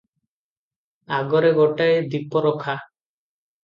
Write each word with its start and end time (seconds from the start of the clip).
ଆଗରେ 1.19 1.53
ଗୋଟାଏ 1.61 2.03
ଦୀପରଖା। 2.11 2.79